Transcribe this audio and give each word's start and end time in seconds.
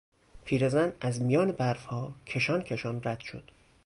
پیرزن 0.45 0.93
از 1.01 1.21
میان 1.21 1.51
برفها 1.51 2.15
کشان 2.25 2.61
کشان 2.61 3.01
رد 3.05 3.19
شد. 3.19 3.51